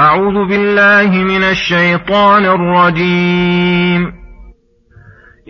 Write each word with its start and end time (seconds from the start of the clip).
أعوذ 0.00 0.48
بالله 0.48 1.24
من 1.24 1.42
الشيطان 1.42 2.44
الرجيم. 2.44 4.12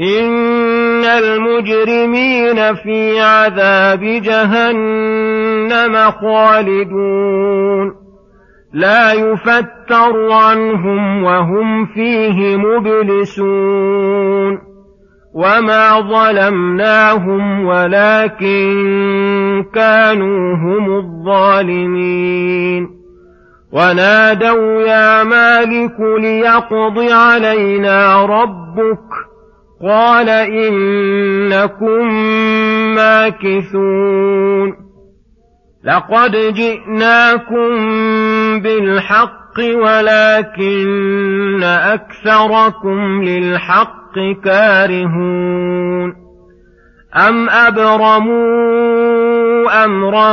إن 0.00 1.04
المجرمين 1.04 2.74
في 2.74 3.20
عذاب 3.20 4.00
جهنم 4.00 6.10
خالدون. 6.10 7.94
لا 8.74 9.12
يفتر 9.12 10.32
عنهم 10.32 11.24
وهم 11.24 11.86
فيه 11.86 12.56
مبلسون. 12.56 14.58
وما 15.34 16.00
ظلمناهم 16.00 17.64
ولكن 17.64 18.74
كانوا 19.74 20.54
هم 20.54 20.96
الظالمين. 20.96 22.97
ونادوا 23.72 24.82
يا 24.82 25.24
مالك 25.24 26.00
ليقض 26.20 26.98
علينا 26.98 28.24
ربك 28.24 29.08
قال 29.82 30.28
إنكم 30.28 32.14
ماكثون 32.94 34.76
لقد 35.84 36.36
جئناكم 36.54 37.68
بالحق 38.60 39.58
ولكن 39.74 41.62
أكثركم 41.62 43.22
للحق 43.22 44.14
كارهون 44.44 46.27
ام 47.16 47.48
ابرموا 47.48 49.08
امرا 49.84 50.32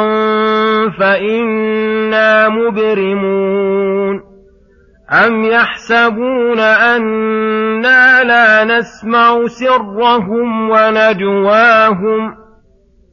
فانا 0.90 2.50
مبرمون 2.50 4.22
ام 5.12 5.44
يحسبون 5.44 6.60
أنا 6.60 8.24
لا 8.24 8.64
نسمع 8.64 9.46
سرهم 9.48 10.70
ونجواهم 10.70 12.36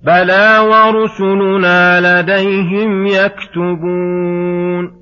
بلى 0.04 0.58
ورسلنا 0.58 2.00
لديهم 2.00 3.06
يكتبون 3.06 5.01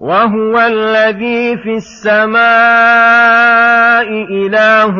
وهو 0.00 0.58
الذي 0.58 1.56
في 1.56 1.74
السماء 1.74 2.36
اله 4.30 4.94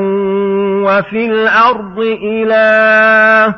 وفي 0.84 1.26
الأرض 1.26 1.98
اله 2.24 3.54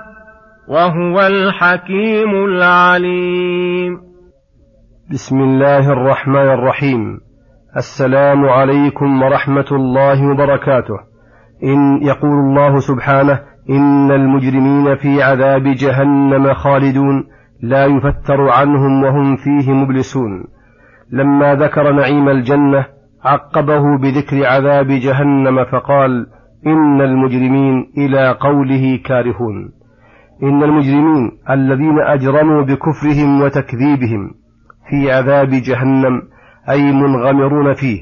وهو 0.68 1.26
الحكيم 1.26 2.44
العليم 2.44 4.00
بسم 5.10 5.40
الله 5.40 5.92
الرحمن 5.92 6.48
الرحيم 6.50 7.20
السلام 7.76 8.44
عليكم 8.44 9.22
ورحمه 9.22 9.66
الله 9.72 10.30
وبركاته 10.30 10.94
ان 11.64 12.02
يقول 12.02 12.38
الله 12.38 12.78
سبحانه 12.78 13.40
ان 13.70 14.10
المجرمين 14.10 14.96
في 14.96 15.22
عذاب 15.22 15.62
جهنم 15.62 16.54
خالدون 16.54 17.24
لا 17.62 17.86
يفتر 17.86 18.48
عنهم 18.50 19.04
وهم 19.04 19.36
فيه 19.36 19.72
مبلسون 19.72 20.57
لما 21.12 21.54
ذكر 21.54 21.92
نعيم 21.92 22.28
الجنة 22.28 22.86
عقبه 23.24 23.98
بذكر 23.98 24.46
عذاب 24.46 24.86
جهنم 24.86 25.64
فقال 25.64 26.26
إن 26.66 27.00
المجرمين 27.00 27.92
إلى 27.96 28.30
قوله 28.40 28.98
كارهون. 29.04 29.72
إن 30.42 30.62
المجرمين 30.62 31.30
الذين 31.50 31.98
أجرموا 31.98 32.62
بكفرهم 32.62 33.42
وتكذيبهم 33.42 34.30
في 34.90 35.12
عذاب 35.12 35.48
جهنم 35.48 36.22
أي 36.70 36.92
منغمرون 36.92 37.74
فيه 37.74 37.98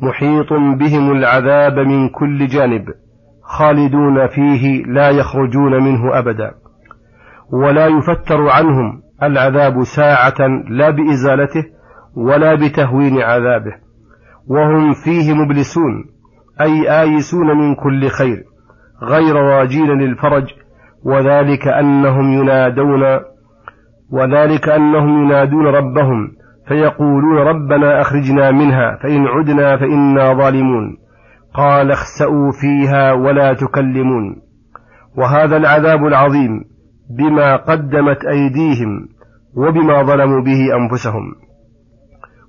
محيط 0.00 0.52
بهم 0.52 1.12
العذاب 1.12 1.78
من 1.78 2.08
كل 2.08 2.46
جانب 2.46 2.84
خالدون 3.42 4.26
فيه 4.26 4.82
لا 4.84 5.10
يخرجون 5.10 5.82
منه 5.82 6.18
أبدا. 6.18 6.54
ولا 7.52 7.86
يفتر 7.86 8.48
عنهم 8.48 9.02
العذاب 9.22 9.82
ساعة 9.82 10.46
لا 10.68 10.90
بإزالته 10.90 11.64
ولا 12.16 12.54
بتهوين 12.54 13.22
عذابه. 13.22 13.72
وهم 14.48 14.92
فيه 15.04 15.34
مبلسون 15.34 16.04
أي 16.60 17.00
آيسون 17.02 17.46
من 17.58 17.74
كل 17.74 18.08
خير 18.08 18.44
غير 19.02 19.36
راجين 19.36 19.90
للفرج 19.90 20.44
وذلك 21.04 21.68
أنهم 21.68 22.32
ينادون 22.32 23.02
وذلك 24.10 24.68
أنهم 24.68 25.24
ينادون 25.24 25.66
ربهم 25.66 26.28
فيقولون 26.68 27.38
ربنا 27.38 28.00
أخرجنا 28.00 28.50
منها 28.50 28.98
فإن 29.02 29.26
عدنا 29.26 29.76
فإنا 29.76 30.32
ظالمون. 30.32 30.96
قال 31.54 31.90
اخسأوا 31.90 32.52
فيها 32.60 33.12
ولا 33.12 33.52
تكلمون. 33.52 34.36
وهذا 35.18 35.56
العذاب 35.56 36.06
العظيم 36.06 36.64
بما 37.18 37.56
قدمت 37.56 38.24
أيديهم 38.24 39.08
وبما 39.56 40.02
ظلموا 40.02 40.42
به 40.42 40.76
أنفسهم. 40.76 41.45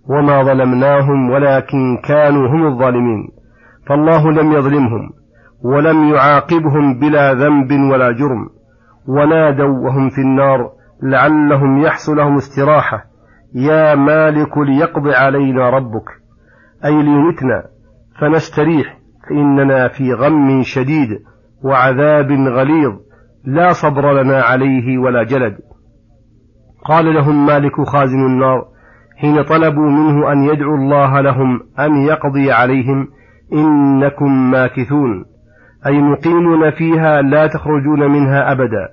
وما 0.10 0.44
ظلمناهم 0.44 1.30
ولكن 1.30 1.98
كانوا 2.08 2.48
هم 2.48 2.68
الظالمين 2.68 3.28
فالله 3.88 4.32
لم 4.32 4.52
يظلمهم 4.52 5.10
ولم 5.64 6.14
يعاقبهم 6.14 7.00
بلا 7.00 7.34
ذنب 7.34 7.72
ولا 7.92 8.12
جرم 8.12 8.50
ونادوا 9.08 9.86
وهم 9.86 10.10
في 10.10 10.22
النار 10.22 10.72
لعلهم 11.04 11.82
يحصل 11.82 12.18
لهم 12.18 12.36
استراحة 12.36 13.06
يا 13.56 13.96
مالك 13.96 14.58
ليقض 14.58 15.08
علينا 15.08 15.70
ربك 15.70 16.10
أي 16.86 17.04
ليمتنا 17.04 17.64
فنستريح 18.20 18.98
فإننا 19.30 19.88
في 19.88 20.14
غم 20.14 20.62
شديد 20.64 21.10
وعذاب 21.64 22.32
غليظ 22.32 22.94
لا 23.46 23.74
صبر 23.74 24.22
لنا 24.22 24.42
عليه 24.42 24.98
ولا 24.98 25.24
جلد 25.24 25.58
قال 26.86 27.14
لهم 27.14 27.46
مالك 27.46 27.82
خازن 27.82 28.26
النار 28.26 28.66
حين 29.18 29.44
طلبوا 29.44 29.90
منه 29.90 30.32
أن 30.32 30.44
يدعوا 30.44 30.78
الله 30.78 31.22
لهم 31.22 31.60
أن 31.80 31.96
يقضي 31.96 32.52
عليهم 32.52 33.08
إنكم 33.54 34.52
ماكثون 34.52 35.26
أي 35.86 36.02
مقيمون 36.02 36.72
فيها 36.72 37.22
لا 37.22 37.48
تخرجون 37.48 38.12
منها 38.12 38.52
أبدا 38.52 38.90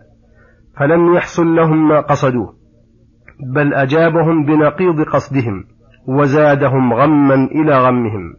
فلم 0.78 1.14
يحصل 1.14 1.56
لهم 1.56 1.88
ما 1.88 2.00
قصدوه 2.00 2.54
بل 3.54 3.74
أجابهم 3.74 4.44
بنقيض 4.44 5.02
قصدهم 5.02 5.64
وزادهم 6.08 6.94
غما 6.94 7.34
إلى 7.34 7.78
غمهم 7.78 8.34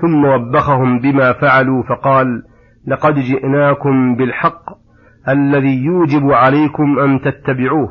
ثم 0.00 0.24
وبخهم 0.24 0.98
بما 0.98 1.32
فعلوا 1.32 1.82
فقال 1.82 2.42
لقد 2.86 3.14
جئناكم 3.14 4.16
بالحق 4.16 4.64
الذي 5.28 5.84
يوجب 5.84 6.30
عليكم 6.30 6.98
أن 6.98 7.20
تتبعوه 7.20 7.88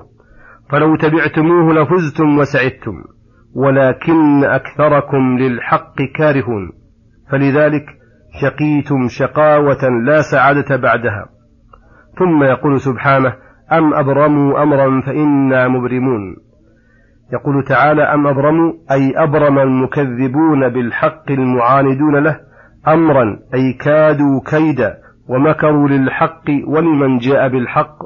فلو 0.70 0.96
تبعتموه 0.96 1.74
لفزتم 1.74 2.38
وسعدتم 2.38 3.04
ولكن 3.56 4.44
أكثركم 4.44 5.38
للحق 5.38 6.02
كارهون. 6.16 6.72
فلذلك 7.32 7.86
شقيتم 8.42 9.08
شقاوة 9.08 9.90
لا 10.06 10.22
سعادة 10.22 10.76
بعدها. 10.76 11.26
ثم 12.20 12.44
يقول 12.44 12.80
سبحانه 12.80 13.34
أم 13.74 13.94
أبرموا 13.94 14.64
أمرا 14.64 15.02
فإنا 15.02 15.68
مبرمون. 15.68 16.36
يقول 17.34 17.64
تعالى 17.64 18.04
أم 18.04 18.28
أبرموا 18.28 18.74
أي 18.92 19.14
أبرم 19.16 19.60
المكذبون 19.60 20.70
بالحق 20.70 21.32
المعاندون 21.32 22.24
له 22.24 22.40
أمرا 22.88 23.40
أي 23.54 23.74
كادوا 23.74 24.42
كيدا 24.50 24.98
ومكروا 25.30 25.88
للحق 25.90 26.44
ولمن 26.68 27.18
جاء 27.18 27.48
بالحق 27.48 27.98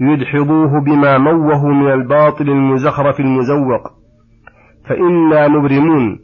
يدحضوه 0.00 0.80
بما 0.80 1.18
موه 1.18 1.66
من 1.66 1.92
الباطل 1.92 2.48
المزخرف 2.48 3.20
المزوق. 3.20 3.97
فإنا 4.88 5.48
مبرمون 5.48 6.18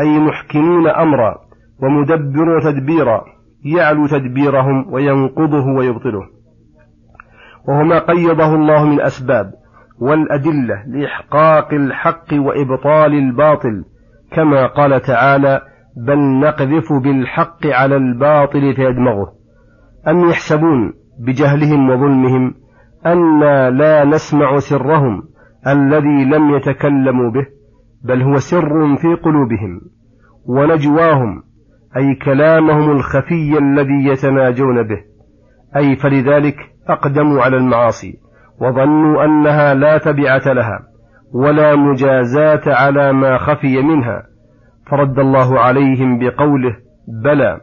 أي 0.00 0.18
محكمون 0.18 0.88
أمرا 0.88 1.34
ومدبر 1.82 2.60
تدبيرا 2.62 3.24
يعلو 3.64 4.06
تدبيرهم 4.06 4.92
وينقضه 4.92 5.66
ويبطله. 5.78 6.22
وهو 7.68 7.84
ما 7.84 7.98
قيضه 7.98 8.54
الله 8.54 8.86
من 8.86 9.00
أسباب 9.00 9.52
والأدلة 10.00 10.84
لإحقاق 10.86 11.74
الحق 11.74 12.26
وإبطال 12.32 13.14
الباطل 13.14 13.84
كما 14.32 14.66
قال 14.66 15.00
تعالى 15.00 15.60
بل 16.06 16.18
نقذف 16.18 16.92
بالحق 17.02 17.66
على 17.66 17.96
الباطل 17.96 18.74
فيدمغه. 18.74 19.32
أم 20.08 20.28
يحسبون 20.28 20.92
بجهلهم 21.26 21.90
وظلمهم 21.90 22.54
أنا 23.06 23.70
لا 23.70 24.04
نسمع 24.04 24.58
سرهم 24.58 25.22
الذي 25.66 26.24
لم 26.24 26.54
يتكلموا 26.56 27.30
به؟ 27.30 27.59
بل 28.04 28.22
هو 28.22 28.36
سر 28.36 28.96
في 28.96 29.14
قلوبهم 29.14 29.80
ونجواهم 30.46 31.42
أي 31.96 32.14
كلامهم 32.14 32.90
الخفي 32.90 33.58
الذي 33.58 34.04
يتناجون 34.06 34.82
به 34.82 35.00
أي 35.76 35.96
فلذلك 35.96 36.56
أقدموا 36.88 37.42
على 37.42 37.56
المعاصي 37.56 38.18
وظنوا 38.60 39.24
أنها 39.24 39.74
لا 39.74 39.98
تبعة 39.98 40.52
لها 40.52 40.80
ولا 41.32 41.76
مجازاة 41.76 42.60
على 42.66 43.12
ما 43.12 43.38
خفي 43.38 43.82
منها 43.82 44.22
فرد 44.86 45.18
الله 45.18 45.60
عليهم 45.60 46.18
بقوله 46.18 46.76
بلى 47.24 47.60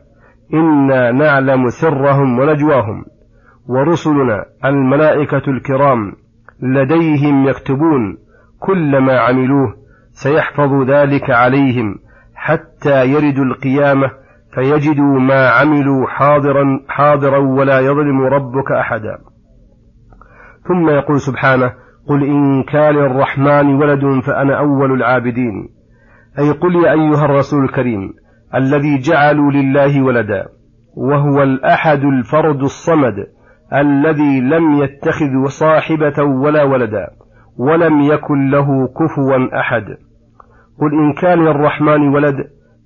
إنا 0.54 1.12
نعلم 1.12 1.70
سرهم 1.70 2.40
ونجواهم 2.40 3.06
ورسلنا 3.68 4.46
الملائكة 4.66 5.42
الكرام 5.48 6.14
لديهم 6.62 7.48
يكتبون 7.48 8.18
كل 8.60 8.98
ما 8.98 9.20
عملوه 9.20 9.87
سيحفظ 10.24 10.90
ذلك 10.90 11.30
عليهم 11.30 11.96
حتى 12.36 13.06
يردوا 13.06 13.46
القيامة 13.46 14.12
فيجدوا 14.54 15.20
ما 15.20 15.50
عملوا 15.50 16.08
حاضرا 16.08 16.80
حاضرا 16.88 17.38
ولا 17.38 17.80
يظلم 17.80 18.22
ربك 18.22 18.72
أحدا. 18.72 19.18
ثم 20.68 20.90
يقول 20.90 21.20
سبحانه 21.20 21.74
قل 22.10 22.24
إن 22.24 22.64
كان 22.64 22.96
للرحمن 22.96 23.76
ولد 23.76 24.24
فأنا 24.24 24.60
أول 24.60 24.92
العابدين. 24.92 25.70
أي 26.40 26.52
قل 26.52 26.76
يا 26.76 26.92
أيها 26.92 27.26
الرسول 27.26 27.64
الكريم 27.64 28.14
الذي 28.56 28.98
جعلوا 28.98 29.52
لله 29.52 30.04
ولدا 30.04 30.46
وهو 30.98 31.44
الأحد 31.44 32.04
الفرد 32.04 32.62
الصمد 32.62 33.16
الذي 33.74 34.42
لم 34.42 34.74
يتخذ 34.74 35.46
صاحبة 35.46 36.24
ولا 36.24 36.64
ولدا 36.64 37.08
ولم 37.58 38.02
يكن 38.02 38.50
له 38.50 38.88
كفوا 38.88 39.60
أحد. 39.60 40.07
قل 40.82 40.94
إن 40.94 41.14
كان 41.14 41.40
للرحمن 41.40 42.08
ولد 42.08 42.36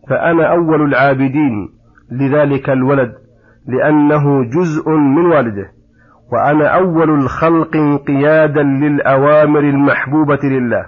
فأنا 0.09 0.51
أول 0.51 0.81
العابدين 0.81 1.69
لذلك 2.11 2.69
الولد 2.69 3.13
لأنه 3.67 4.43
جزء 4.43 4.89
من 4.89 5.25
والده 5.25 5.71
وأنا 6.31 6.67
أول 6.67 7.09
الخلق 7.09 7.75
انقيادا 7.75 8.63
للأوامر 8.63 9.59
المحبوبة 9.59 10.39
لله 10.43 10.85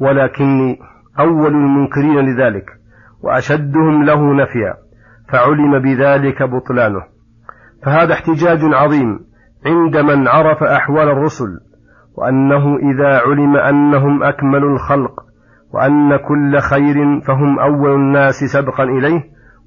ولكني 0.00 0.78
أول 1.20 1.52
المنكرين 1.52 2.18
لذلك 2.18 2.70
وأشدهم 3.22 4.04
له 4.04 4.34
نفيا 4.34 4.74
فعلم 5.32 5.78
بذلك 5.78 6.42
بطلانه. 6.42 7.02
فهذا 7.84 8.12
احتجاج 8.12 8.58
عظيم 8.74 9.18
عند 9.66 9.96
من 9.96 10.28
عرف 10.28 10.62
أحوال 10.62 11.08
الرسل 11.08 11.60
وأنه 12.16 12.76
إذا 12.76 13.18
علم 13.18 13.56
أنهم 13.56 14.22
أكمل 14.22 14.64
الخلق 14.64 15.09
وأن 15.74 16.16
كل 16.16 16.58
خير 16.58 17.20
فهم 17.20 17.58
أول 17.58 17.94
الناس 17.94 18.34
سبقا 18.34 18.84
إليه 18.84 19.22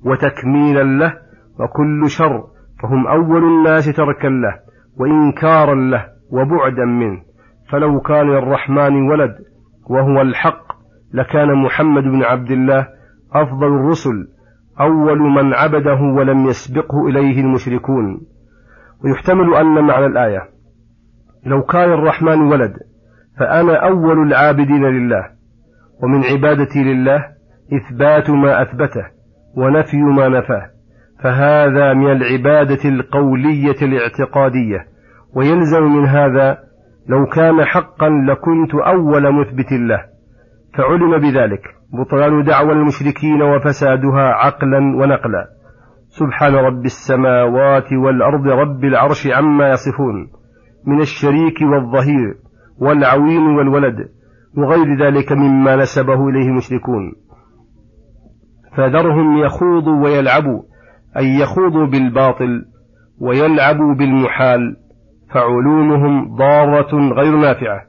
وتكميلا 0.06 0.84
له 0.84 1.14
وكل 1.60 2.10
شر 2.10 2.44
فهم 2.84 3.08
أول 3.08 3.44
الناس 3.44 3.86
تركا 3.86 4.28
له 4.28 4.60
وإنكارا 5.00 5.76
له 5.76 6.06
وبعدا 6.32 6.86
منه. 6.86 7.22
فلو 7.72 8.00
كان 8.00 8.28
للرحمن 8.28 9.10
ولد 9.12 9.36
وهو 9.90 10.22
الحق 10.22 10.64
لكان 11.14 11.64
محمد 11.64 12.04
بن 12.04 12.24
عبد 12.24 12.52
الله 12.52 12.88
أفضل 13.34 13.68
الرسل 13.68 14.28
أول 14.80 15.20
من 15.20 15.54
عبده 15.54 16.02
ولم 16.02 16.46
يسبقه 16.46 17.08
إليه 17.08 17.42
المشركون. 17.42 18.22
ويحتمل 19.04 19.56
أن 19.56 19.88
معنى 19.88 20.06
الآية 20.06 20.42
لو 21.46 21.62
كان 21.64 21.94
الرحمن 21.94 22.42
ولد 22.42 22.74
فأنا 23.40 23.76
أول 23.76 24.28
العابدين 24.28 24.86
لله. 24.86 25.43
ومن 26.04 26.24
عبادتي 26.24 26.84
لله 26.84 27.26
إثبات 27.74 28.30
ما 28.30 28.62
أثبته 28.62 29.06
ونفي 29.58 29.98
ما 29.98 30.28
نفاه 30.28 30.70
فهذا 31.24 31.94
من 31.94 32.12
العبادة 32.12 32.90
القولية 32.90 33.76
الاعتقادية 33.82 34.86
ويلزم 35.36 35.84
من 35.84 36.06
هذا 36.06 36.58
لو 37.10 37.26
كان 37.26 37.66
حقا 37.66 38.10
لكنت 38.10 38.76
أول 38.76 39.34
مثبت 39.34 39.72
له 39.72 40.00
فعلم 40.78 41.18
بذلك 41.18 41.62
بطلان 41.94 42.44
دعوى 42.44 42.72
المشركين 42.72 43.42
وفسادها 43.42 44.34
عقلا 44.34 44.78
ونقلا. 44.78 45.48
سبحان 46.08 46.56
رب 46.56 46.86
السماوات 46.86 47.94
والأرض 47.94 48.48
رب 48.48 48.84
العرش 48.84 49.28
عما 49.28 49.70
يصفون 49.70 50.30
من 50.88 51.02
الشريك 51.02 51.62
والظهير 51.62 52.36
والعوين 52.78 53.42
والولد 53.42 53.96
وغير 54.58 55.06
ذلك 55.06 55.32
مما 55.32 55.76
نسبه 55.76 56.30
إليه 56.30 56.48
المشركون. 56.48 57.14
فذرهم 58.78 59.38
يخوضوا 59.38 60.04
ويلعبوا 60.04 60.62
أي 61.18 61.40
يخوضوا 61.40 61.86
بالباطل 61.88 62.66
ويلعبوا 63.22 63.94
بالمحال 63.96 64.78
فعلومهم 65.34 66.36
ضارة 66.36 67.14
غير 67.14 67.36
نافعة 67.36 67.82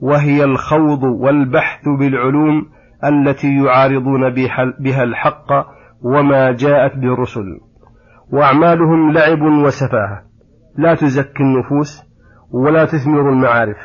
وهي 0.00 0.44
الخوض 0.44 1.02
والبحث 1.02 1.88
بالعلوم 1.98 2.66
التي 3.04 3.56
يعارضون 3.64 4.30
بها 4.80 5.02
الحق 5.02 5.52
وما 6.02 6.52
جاءت 6.52 6.96
به 6.96 7.12
الرسل 7.12 7.60
وأعمالهم 8.32 9.12
لعب 9.12 9.42
وسفاهة 9.42 10.22
لا 10.78 10.94
تزكي 10.94 11.42
النفوس 11.42 12.02
ولا 12.52 12.84
تثمر 12.84 13.30
المعارف. 13.30 13.76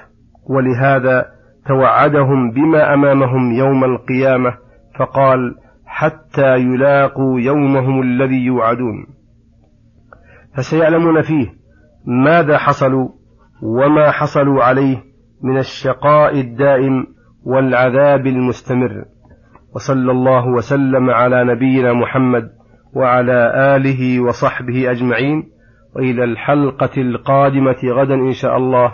ولهذا 0.49 1.25
توعدهم 1.67 2.51
بما 2.51 2.93
أمامهم 2.93 3.51
يوم 3.51 3.83
القيامة 3.83 4.53
فقال 4.99 5.55
حتى 5.85 6.55
يلاقوا 6.55 7.39
يومهم 7.39 8.01
الذي 8.01 8.45
يوعدون. 8.45 9.05
فسيعلمون 10.57 11.21
فيه 11.21 11.47
ماذا 12.05 12.57
حصلوا 12.57 13.09
وما 13.63 14.11
حصلوا 14.11 14.63
عليه 14.63 15.03
من 15.43 15.57
الشقاء 15.57 16.39
الدائم 16.39 17.07
والعذاب 17.45 18.27
المستمر. 18.27 19.05
وصلى 19.75 20.11
الله 20.11 20.47
وسلم 20.47 21.09
على 21.09 21.43
نبينا 21.43 21.93
محمد 21.93 22.49
وعلى 22.95 23.51
آله 23.75 24.19
وصحبه 24.19 24.91
أجمعين. 24.91 25.43
وإلى 25.95 26.23
الحلقة 26.23 27.01
القادمة 27.01 27.77
غدا 27.83 28.15
إن 28.15 28.31
شاء 28.31 28.57
الله. 28.57 28.93